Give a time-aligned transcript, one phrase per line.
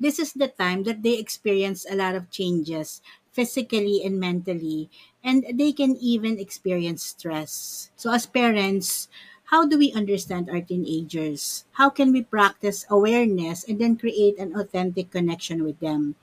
[0.00, 3.02] this is the time that they experience a lot of changes
[3.32, 4.90] physically and mentally,
[5.22, 7.90] and they can even experience stress.
[7.94, 9.08] So, as parents,
[9.50, 11.64] how do we understand our teenagers?
[11.72, 16.16] How can we practice awareness and then create an authentic connection with them?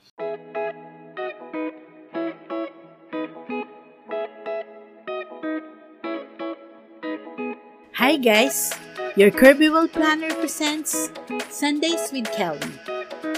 [7.96, 8.72] Hi guys!
[9.16, 11.10] Your Kirby World Planner presents
[11.50, 12.62] Sundays with Kelly,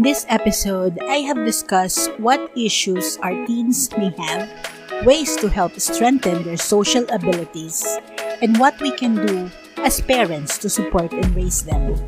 [0.00, 4.48] In this episode, I have discussed what issues our teens may have,
[5.04, 7.84] ways to help strengthen their social abilities,
[8.40, 9.52] and what we can do
[9.84, 12.00] as parents to support and raise them.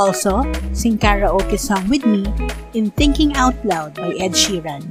[0.00, 2.24] Also, sing karaoke song with me
[2.72, 4.88] in Thinking Out Loud by Ed Sheeran.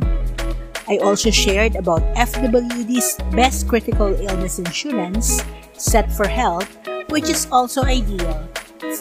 [0.85, 5.41] I also shared about FWD's best critical illness insurance,
[5.81, 6.69] Set for Health,
[7.09, 8.38] which is also ideal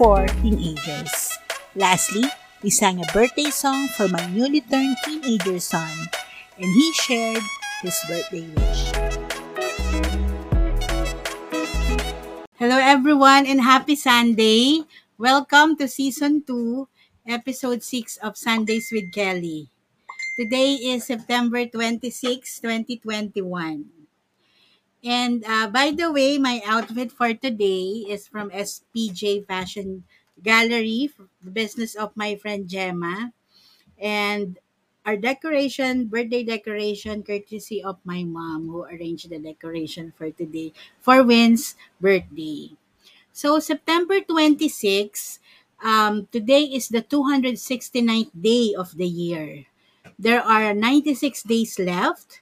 [0.00, 1.36] for teenagers.
[1.76, 2.24] Lastly,
[2.64, 6.08] we sang a birthday song for my newly turned teenager son,
[6.56, 7.44] and he shared
[7.84, 8.80] his birthday wish.
[12.56, 14.80] Hello, everyone, and happy Sunday!
[15.20, 16.88] Welcome to Season 2,
[17.28, 19.68] Episode 6 of Sundays with Kelly.
[20.40, 23.84] Today is September 26, 2021.
[25.04, 30.08] And uh, by the way, my outfit for today is from SPJ Fashion
[30.42, 31.10] Gallery,
[31.42, 33.32] the business of my friend Gemma.
[33.98, 34.58] And
[35.06, 41.22] our decoration, birthday decoration, courtesy of my mom who arranged the decoration for today for
[41.22, 42.72] Win's birthday.
[43.32, 45.40] So September 26,
[45.82, 49.66] um, today is the 269th day of the year.
[50.18, 52.40] There are 96 days left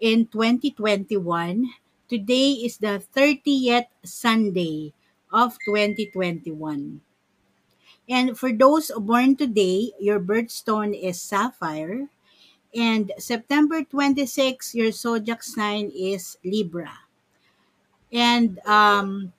[0.00, 1.74] in 2021.
[2.08, 4.92] Today is the 30th Sunday
[5.32, 7.00] of 2021.
[8.08, 12.08] And for those born today, your birthstone is sapphire.
[12.74, 16.92] And September 26, your zodiac sign is Libra.
[18.12, 19.32] And um,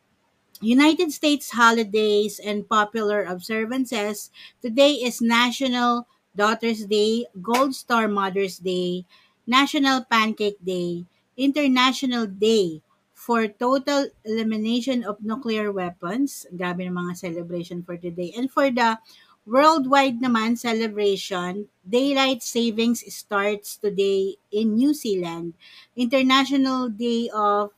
[0.62, 4.32] United States holidays and popular observances.
[4.62, 9.06] Today is National Daughters Day, Gold Star Mother's Day,
[9.48, 11.06] National Pancake Day,
[11.38, 12.82] International Day
[13.20, 16.48] for Total Elimination of Nuclear Weapons.
[16.56, 18.32] Grabe ng mga celebration for today.
[18.32, 18.96] And for the
[19.44, 25.52] worldwide naman celebration, Daylight Savings starts today in New Zealand.
[26.00, 27.76] International Day of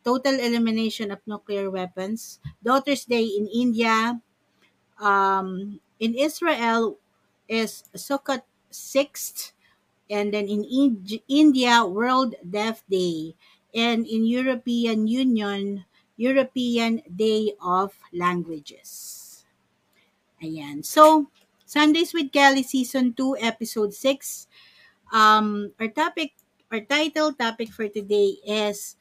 [0.00, 2.40] Total Elimination of Nuclear Weapons.
[2.64, 4.16] Daughter's Day in India.
[4.96, 6.96] Um, in Israel
[7.44, 9.52] is Sukkot 6th
[10.08, 13.36] and then in Ind- India World Deaf Day
[13.74, 15.84] and in European Union
[16.16, 19.44] European Day of Languages.
[20.42, 20.84] Ayan.
[20.84, 21.26] So,
[21.66, 24.46] Sundays with Kelly Season 2 Episode 6.
[25.12, 26.36] Um our topic
[26.70, 28.96] our title topic for today is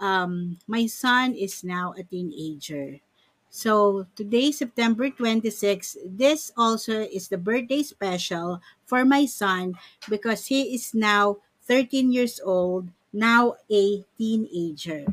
[0.00, 3.00] um my son is now a teenager.
[3.50, 9.74] So, today, September 26, this also is the birthday special for my son
[10.08, 15.06] because he is now 13 years old, now a teenager.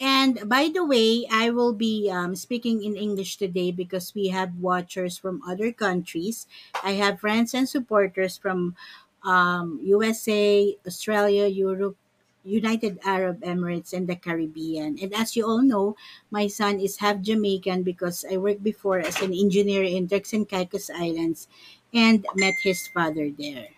[0.00, 4.58] And by the way, I will be um, speaking in English today because we have
[4.58, 6.46] watchers from other countries.
[6.82, 8.74] I have friends and supporters from
[9.22, 11.96] um, USA, Australia, Europe,
[12.42, 14.98] United Arab Emirates, and the Caribbean.
[15.00, 15.94] And as you all know,
[16.32, 20.48] my son is half Jamaican because I worked before as an engineer in Turks and
[20.48, 21.46] Caicos Islands
[21.94, 23.68] and met his father there.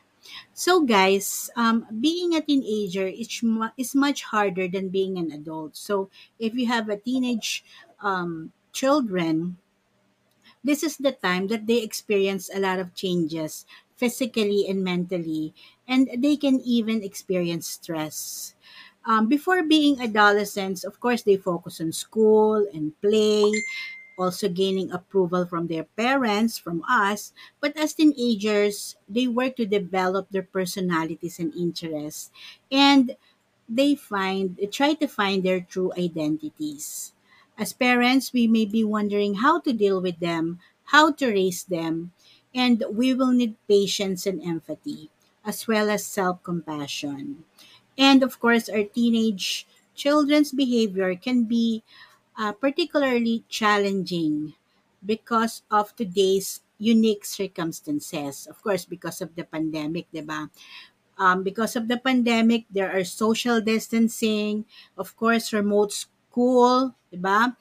[0.54, 3.42] So, guys, um, being a teenager is,
[3.76, 5.76] is much harder than being an adult.
[5.76, 7.64] So, if you have a teenage
[8.00, 9.58] um, children,
[10.64, 13.66] this is the time that they experience a lot of changes
[13.96, 15.54] physically and mentally,
[15.86, 18.54] and they can even experience stress.
[19.06, 23.52] Um, before being adolescents, of course, they focus on school and play,
[24.18, 27.32] also gaining approval from their parents, from us.
[27.60, 32.30] But as teenagers, they work to develop their personalities and interests.
[32.70, 33.16] And
[33.68, 37.12] they find they try to find their true identities.
[37.56, 40.60] As parents, we may be wondering how to deal with them,
[40.92, 42.12] how to raise them,
[42.54, 45.10] And we will need patience and empathy,
[45.44, 47.42] as well as self compassion.
[47.98, 51.82] And of course, our teenage children's behavior can be
[52.38, 54.54] uh, particularly challenging
[55.04, 58.46] because of today's unique circumstances.
[58.46, 60.50] Of course, because of the pandemic, diba?
[61.18, 64.64] Um, because of the pandemic, there are social distancing,
[64.98, 67.56] of course, remote school, diba?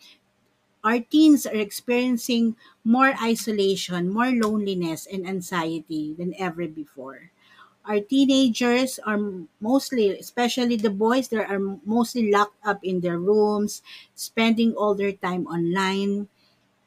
[0.84, 2.56] Our teens are experiencing
[2.86, 7.33] more isolation, more loneliness, and anxiety than ever before.
[7.86, 9.20] Our teenagers are
[9.60, 13.82] mostly, especially the boys, they are mostly locked up in their rooms,
[14.16, 16.30] spending all their time online,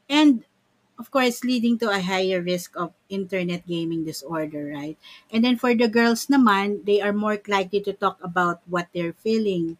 [0.09, 0.45] and
[0.99, 4.97] of course, leading to a higher risk of internet gaming disorder, right?
[5.31, 9.13] And then for the girls naman, they are more likely to talk about what they're
[9.13, 9.77] feeling,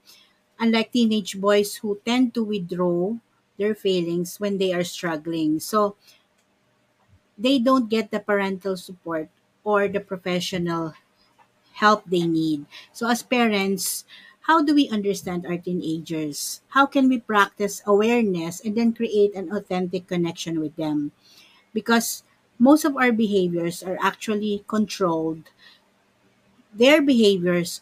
[0.59, 3.15] unlike teenage boys who tend to withdraw
[3.57, 5.59] their feelings when they are struggling.
[5.59, 5.95] So
[7.37, 9.29] they don't get the parental support
[9.63, 10.93] or the professional
[11.81, 12.65] help they need.
[12.93, 14.05] So, as parents,
[14.49, 16.61] how do we understand our teenagers?
[16.69, 21.11] How can we practice awareness and then create an authentic connection with them?
[21.73, 22.23] Because
[22.59, 25.51] most of our behaviors are actually controlled.
[26.73, 27.81] Their behaviors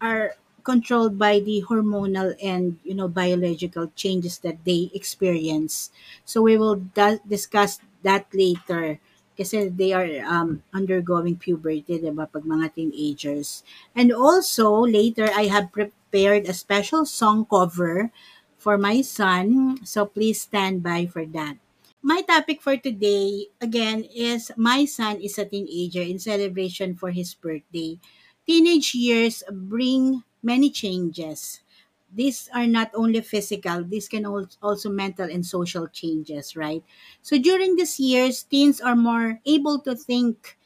[0.00, 5.90] are controlled by the hormonal and you know biological changes that they experience
[6.24, 6.82] so we will
[7.28, 9.00] discuss that later
[9.36, 13.62] kasi they are um, undergoing puberty diba pag mga teenagers
[13.94, 18.10] and also later I have prepared a special song cover
[18.56, 21.60] for my son so please stand by for that
[22.06, 27.34] my topic for today, again, is my son is a teenager in celebration for his
[27.34, 27.98] birthday.
[28.46, 31.65] Teenage years bring many changes.
[32.12, 36.82] These are not only physical, these can al- also mental and social changes, right?
[37.22, 40.56] So during these years, teens are more able to think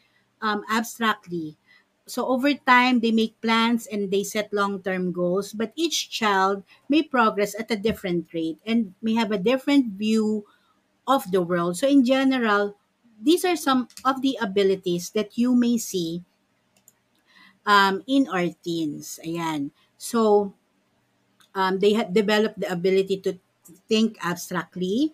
[0.41, 1.57] um, abstractly.
[2.07, 7.03] So over time, they make plans and they set long-term goals, but each child may
[7.03, 10.45] progress at a different rate and may have a different view
[11.07, 11.77] of the world.
[11.79, 12.77] So in general,
[13.21, 16.25] these are some of the abilities that you may see
[17.67, 19.19] um, in our teens.
[19.25, 19.71] Ayan.
[19.99, 20.55] So
[21.55, 23.38] um, they have developed the ability to
[23.88, 25.12] think abstractly.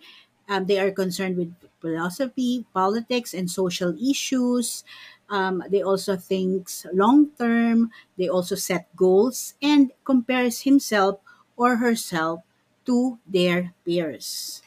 [0.49, 4.83] Um, they are concerned with philosophy, politics, and social issues.
[5.29, 7.91] Um, they also think long term.
[8.17, 11.19] They also set goals and compares himself
[11.57, 12.41] or herself
[12.85, 14.61] to their peers.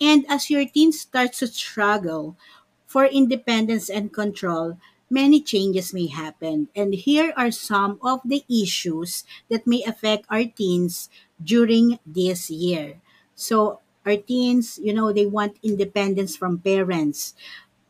[0.00, 2.36] And as your teen starts to struggle
[2.86, 4.78] for independence and control,
[5.10, 6.68] many changes may happen.
[6.74, 11.10] And here are some of the issues that may affect our teens
[11.42, 13.00] during this year.
[13.34, 17.34] So, our teens, you know, they want independence from parents.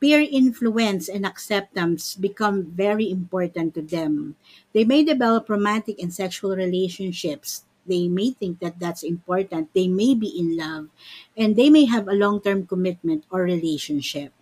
[0.00, 4.34] Peer influence and acceptance become very important to them.
[4.72, 7.64] They may develop romantic and sexual relationships.
[7.86, 9.72] They may think that that's important.
[9.74, 10.88] They may be in love
[11.36, 14.32] and they may have a long term commitment or relationship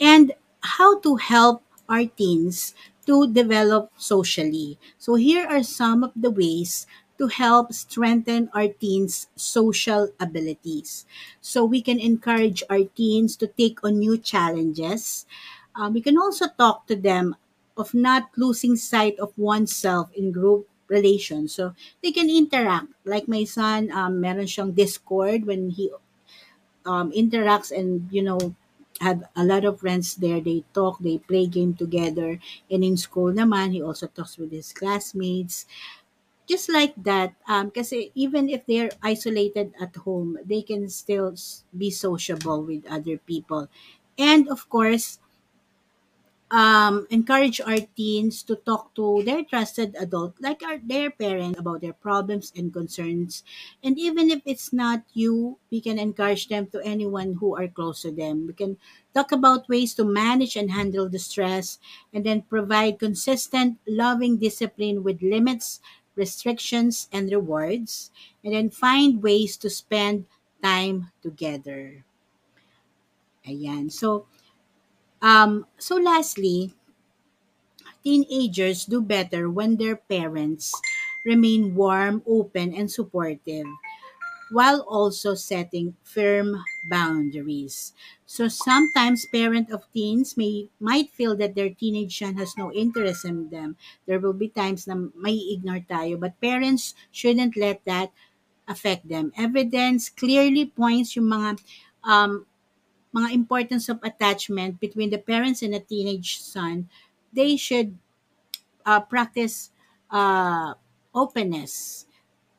[0.00, 2.74] and how to help our teens
[3.06, 4.78] to develop socially.
[4.98, 6.86] So, here are some of the ways
[7.18, 11.06] to help strengthen our teens' social abilities.
[11.40, 15.26] So, we can encourage our teens to take on new challenges.
[15.74, 17.36] Um, we can also talk to them
[17.76, 21.54] of not losing sight of oneself in group relations.
[21.54, 22.92] So, they can interact.
[23.04, 25.90] Like my son, um, meron siyang Discord when he
[26.86, 28.54] um, interacts and you know
[29.00, 30.40] had a lot of friends there.
[30.40, 32.38] They talk they play game together.
[32.70, 35.66] And in school naman he also talks with his classmates.
[36.48, 41.36] Just like that um kasi even if they're isolated at home they can still
[41.76, 43.68] be sociable with other people.
[44.18, 45.20] And of course
[46.50, 51.80] um, encourage our teens to talk to their trusted adult, like our, their parents, about
[51.80, 53.44] their problems and concerns.
[53.84, 58.02] And even if it's not you, we can encourage them to anyone who are close
[58.02, 58.46] to them.
[58.46, 58.78] We can
[59.14, 61.78] talk about ways to manage and handle the stress,
[62.12, 65.80] and then provide consistent, loving discipline with limits,
[66.16, 68.10] restrictions, and rewards,
[68.42, 70.24] and then find ways to spend
[70.62, 72.04] time together.
[73.46, 73.92] Ayan.
[73.92, 74.26] So,
[75.22, 76.74] um, so lastly,
[78.02, 80.74] Teenagers do better when their parents
[81.24, 83.66] remain warm, open, and supportive
[84.50, 87.92] while also setting firm boundaries.
[88.26, 93.24] So sometimes parent of teens may might feel that their teenage son has no interest
[93.24, 93.76] in them.
[94.06, 98.12] There will be times na may ignore tayo, but parents shouldn't let that
[98.68, 99.32] affect them.
[99.36, 101.50] Evidence clearly points yung mga
[102.04, 102.46] um,
[103.14, 106.88] mga importance of attachment between the parents and a teenage son,
[107.32, 107.96] they should
[108.84, 109.70] uh, practice
[110.10, 110.74] uh,
[111.14, 112.06] openness.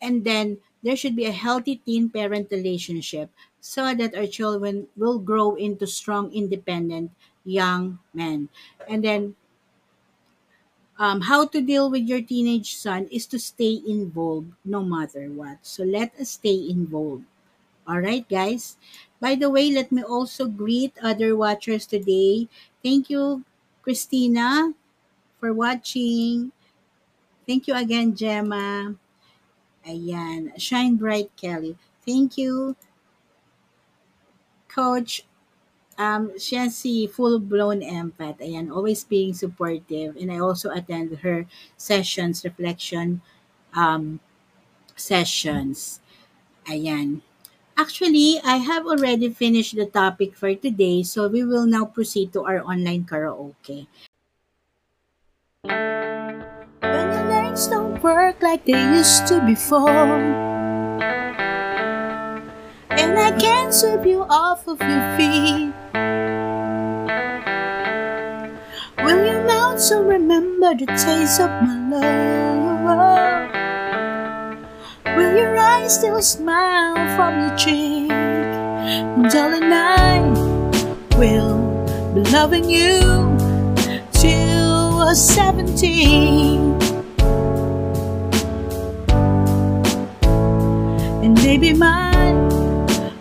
[0.01, 3.29] And then there should be a healthy teen parent relationship
[3.59, 7.11] so that our children will grow into strong, independent
[7.43, 8.49] young men.
[8.87, 9.35] And then
[10.97, 15.57] um, how to deal with your teenage son is to stay involved no matter what.
[15.63, 17.23] So let us stay involved.
[17.87, 18.77] All right, guys.
[19.19, 22.47] By the way, let me also greet other watchers today.
[22.83, 23.43] Thank you,
[23.81, 24.73] Christina,
[25.39, 26.51] for watching.
[27.47, 28.95] Thank you again, Gemma.
[29.85, 30.53] Ayan.
[30.59, 31.75] Shine Bright Kelly.
[32.05, 32.75] Thank you,
[34.69, 35.25] Coach
[35.99, 38.39] um, siya si full-blown empath.
[38.39, 40.15] Ayan, always being supportive.
[40.15, 41.45] And I also attend her
[41.75, 43.21] sessions, reflection
[43.75, 44.21] um,
[44.95, 45.99] sessions.
[46.65, 47.21] Ayan.
[47.79, 52.43] Actually, I have already finished the topic for today, so we will now proceed to
[52.43, 53.87] our online karaoke.
[55.63, 57.07] When
[57.55, 60.19] don't work like they used to before,
[62.99, 65.71] and I can't sweep you off of your feet.
[68.99, 72.68] Will your mouth still remember the taste of my love?
[75.79, 78.09] Eyes still smile from your cheek?
[79.31, 80.19] Darling, I
[81.17, 81.57] will
[82.13, 82.99] be loving you
[84.11, 86.81] till we're 17.
[91.23, 92.11] And maybe my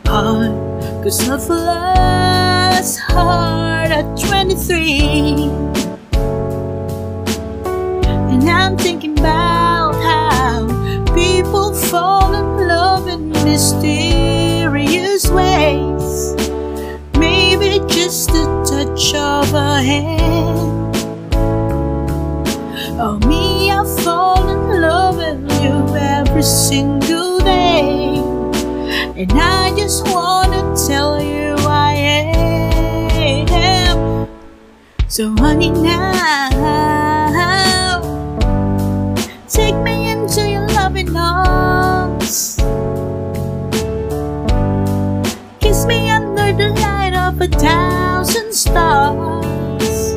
[0.07, 5.51] heart could suffer less hard at 23.
[8.33, 9.78] And I'm thinking about
[11.49, 16.35] people fall in love in mysterious ways.
[17.19, 20.97] Maybe just a touch of a hand.
[23.01, 28.19] Oh, me, I fall in love with you every single day.
[29.17, 31.95] And I just wanna tell you I
[33.49, 34.29] am.
[35.09, 36.88] So, honey, now
[47.69, 50.15] thousand stars.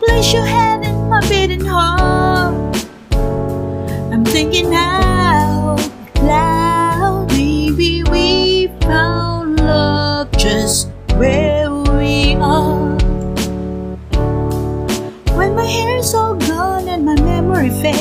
[0.00, 2.76] Place your head in my beating heart.
[4.12, 5.80] I'm thinking out
[6.22, 7.26] loud.
[7.32, 10.88] Maybe we found love just
[11.20, 12.96] where we are.
[15.38, 17.95] When my hair's all gone and my memory fades,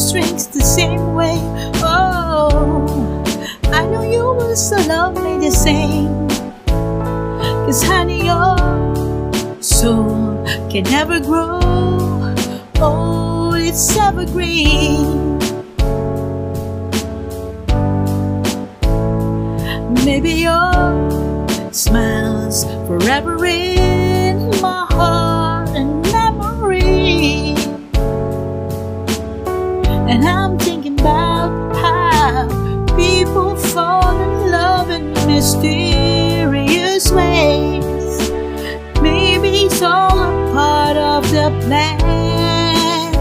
[0.00, 1.36] strings the same way,
[1.84, 3.22] oh,
[3.66, 6.28] I know you will still love me the same.
[7.66, 8.56] Cause honey, your
[9.62, 11.60] soul can never grow.
[12.76, 15.38] Oh, it's evergreen.
[20.04, 23.99] Maybe your smiles forever in
[35.40, 38.30] mysterious ways.
[39.00, 43.14] Maybe it's all a part of the plan.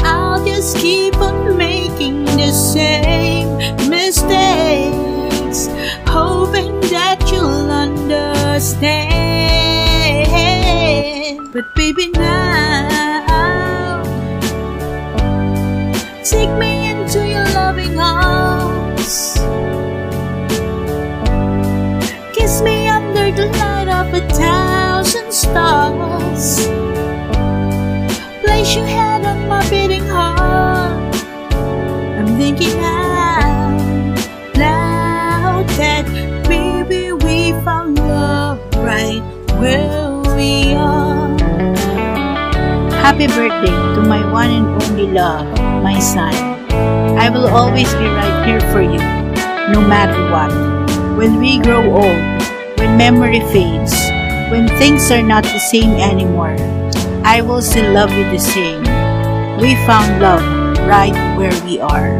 [0.00, 3.48] I'll just keep on making the same
[3.88, 5.68] mistakes,
[6.06, 9.00] hoping that you'll understand.
[11.50, 14.02] But baby, now
[16.22, 19.38] take me into your loving arms.
[25.56, 26.68] Stars.
[28.44, 31.14] Place your head on my beating heart.
[32.18, 34.20] I'm thinking out
[34.54, 36.04] loud that
[36.46, 39.22] maybe we found love right
[39.56, 41.32] where we are.
[43.00, 45.46] Happy birthday to my one and only love,
[45.82, 46.34] my son.
[47.16, 49.00] I will always be right here for you,
[49.72, 50.52] no matter what.
[51.16, 52.24] When we grow old,
[52.76, 54.15] when memory fades,
[54.50, 56.56] when things are not the same anymore,
[57.24, 58.82] I will still love you the same.
[59.58, 60.42] We found love
[60.86, 62.14] right where we are.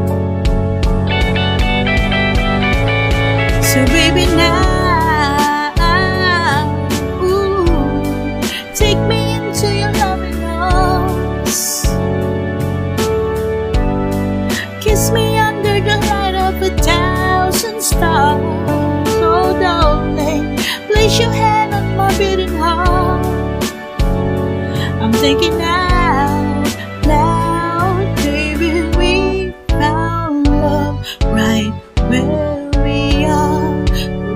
[3.63, 4.76] So baby now,
[25.21, 26.65] thinking out
[27.07, 31.73] loud, baby, we found love right
[32.11, 33.85] where we are.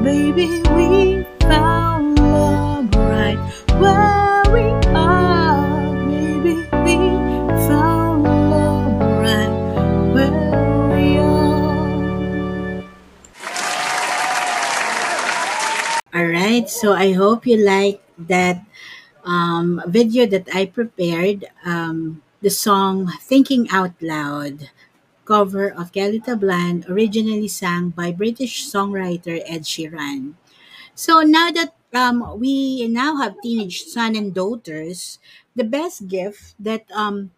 [0.02, 3.38] Baby, we found love right
[3.78, 4.64] where we
[4.96, 5.68] are.
[6.08, 6.96] Baby, we
[7.68, 9.52] found love right
[10.14, 12.84] where we are.
[16.14, 18.64] All right, so I hope you like that
[19.24, 21.44] um, video that I prepared.
[21.64, 24.70] Um, the song "Thinking Out Loud,"
[25.24, 30.34] cover of Kelly Tablan, originally sung by British songwriter Ed Sheeran.
[30.94, 35.18] So now that um, we now have teenage son and daughters,
[35.56, 37.30] the best gift that um,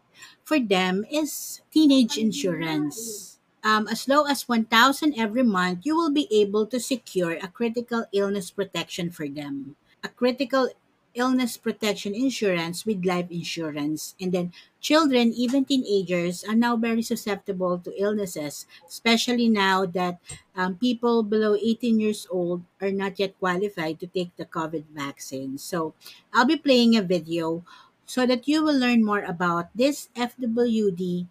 [0.45, 3.39] for them is teenage insurance.
[3.65, 8.05] Um, as low as 1000 every month, you will be able to secure a critical
[8.13, 9.77] illness protection for them.
[10.03, 10.69] A critical
[11.15, 14.15] illness protection insurance with life insurance.
[14.21, 20.19] And then children, even teenagers, are now very susceptible to illnesses, especially now that
[20.57, 25.59] um, people below 18 years old are not yet qualified to take the COVID vaccine.
[25.59, 25.95] So
[26.33, 27.65] I'll be playing a video
[28.07, 31.27] so that you will learn more about this FWD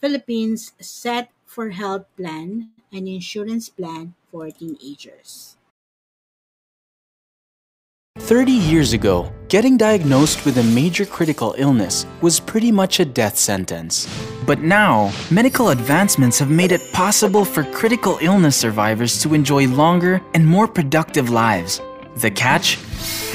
[0.00, 5.56] Philippines Set for Health Plan, an insurance plan for teenagers.
[8.20, 13.36] 30 years ago, getting diagnosed with a major critical illness was pretty much a death
[13.36, 14.08] sentence.
[14.46, 20.22] But now, medical advancements have made it possible for critical illness survivors to enjoy longer
[20.32, 21.80] and more productive lives.
[22.18, 22.78] The catch?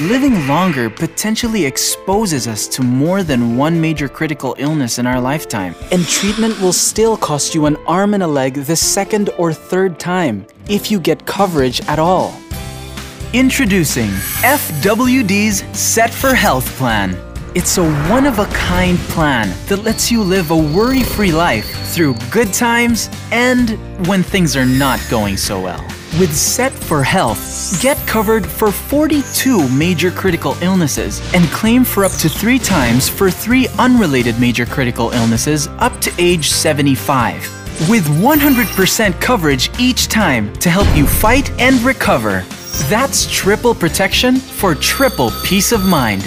[0.00, 5.74] Living longer potentially exposes us to more than one major critical illness in our lifetime.
[5.92, 10.00] And treatment will still cost you an arm and a leg the second or third
[10.00, 12.34] time, if you get coverage at all.
[13.32, 14.08] Introducing
[14.42, 17.16] FWD's Set for Health Plan.
[17.54, 21.64] It's a one of a kind plan that lets you live a worry free life
[21.94, 25.80] through good times and when things are not going so well.
[26.18, 32.12] With Set for Health, get covered for 42 major critical illnesses and claim for up
[32.14, 37.36] to three times for three unrelated major critical illnesses up to age 75
[37.88, 42.44] with 100% coverage each time to help you fight and recover.
[42.88, 46.26] That's triple protection for triple peace of mind.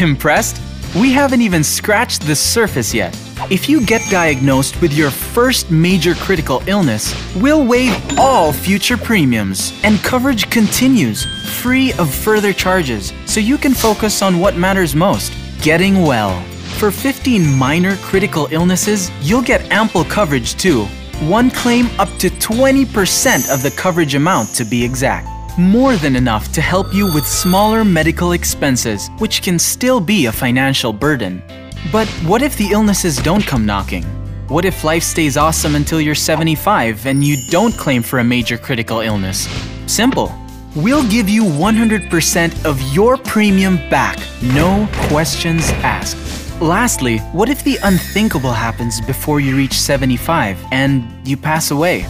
[0.00, 0.60] Impressed?
[0.94, 3.18] We haven't even scratched the surface yet.
[3.50, 9.72] If you get diagnosed with your first major critical illness, we'll waive all future premiums
[9.82, 11.26] and coverage continues
[11.60, 16.40] free of further charges so you can focus on what matters most getting well.
[16.78, 20.84] For 15 minor critical illnesses, you'll get ample coverage too.
[21.22, 25.33] One claim up to 20% of the coverage amount to be exact.
[25.56, 30.32] More than enough to help you with smaller medical expenses, which can still be a
[30.32, 31.44] financial burden.
[31.92, 34.02] But what if the illnesses don't come knocking?
[34.48, 38.58] What if life stays awesome until you're 75 and you don't claim for a major
[38.58, 39.46] critical illness?
[39.86, 40.34] Simple.
[40.74, 46.60] We'll give you 100% of your premium back, no questions asked.
[46.60, 52.04] Lastly, what if the unthinkable happens before you reach 75 and you pass away?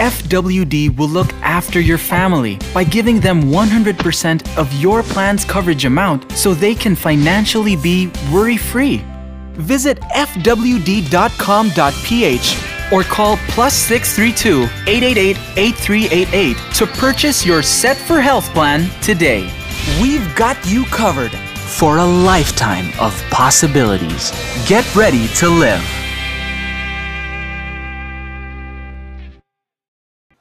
[0.00, 6.32] FWD will look after your family by giving them 100% of your plan's coverage amount
[6.32, 9.04] so they can financially be worry free.
[9.52, 11.10] Visit fwd.com.ph
[12.92, 19.52] or call plus 632 888 8388 to purchase your Set for Health plan today.
[20.00, 24.30] We've got you covered for a lifetime of possibilities.
[24.66, 25.99] Get ready to live.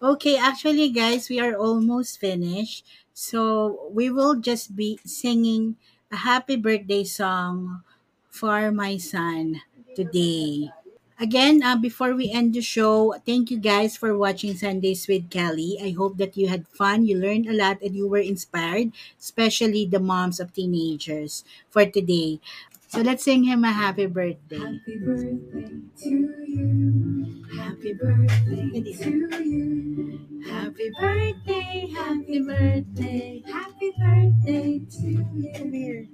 [0.01, 2.85] Okay, actually, guys, we are almost finished.
[3.13, 5.75] So we will just be singing
[6.11, 7.83] a happy birthday song
[8.29, 9.59] for my son
[9.95, 10.71] today.
[11.19, 15.75] Again, uh, before we end the show, thank you guys for watching Sundays with Kelly.
[15.83, 19.83] I hope that you had fun, you learned a lot, and you were inspired, especially
[19.83, 22.39] the moms of teenagers for today.
[22.89, 24.57] So let's sing him a happy birthday.
[24.57, 25.69] Happy birthday
[26.01, 26.09] to
[26.47, 27.45] you.
[27.55, 30.41] Happy birthday to you.
[30.49, 35.53] Happy birthday, happy birthday, happy birthday to you.
[35.55, 36.07] Come here.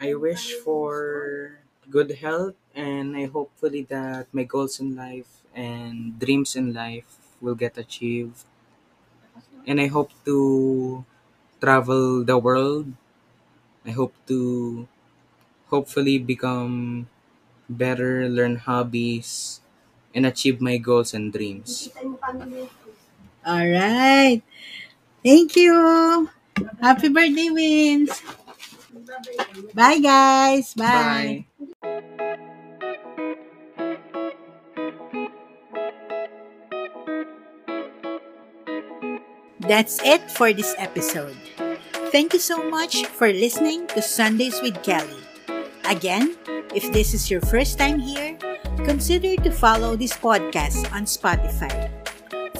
[0.00, 6.56] I wish for good health and I hopefully that my goals in life and dreams
[6.56, 8.44] in life will get achieved
[9.66, 11.04] and I hope to
[11.60, 12.92] travel the world.
[13.86, 14.88] I hope to
[15.68, 17.08] hopefully become
[17.68, 19.60] better, learn hobbies,
[20.14, 21.90] and achieve my goals and dreams.
[23.46, 24.42] All right.
[25.24, 26.30] Thank you.
[26.80, 28.22] Happy birthday, Wins.
[29.74, 30.74] Bye, guys.
[30.74, 31.44] Bye.
[31.46, 31.46] Bye.
[39.66, 41.36] That's it for this episode.
[42.14, 45.18] Thank you so much for listening to Sundays with Kelly.
[45.84, 46.38] Again,
[46.70, 48.38] if this is your first time here,
[48.86, 51.90] consider to follow this podcast on Spotify.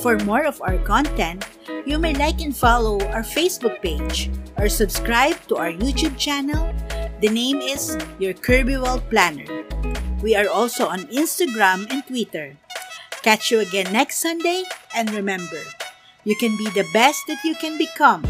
[0.03, 1.47] For more of our content,
[1.87, 6.75] you may like and follow our Facebook page or subscribe to our YouTube channel.
[7.17, 9.49] The name is Your Kirby World Planner.
[10.21, 12.61] We are also on Instagram and Twitter.
[13.25, 15.65] Catch you again next Sunday and remember,
[16.29, 18.21] you can be the best that you can become.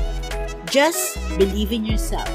[0.71, 2.31] Just believe in yourself.